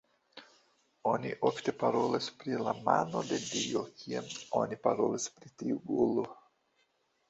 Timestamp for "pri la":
2.41-2.75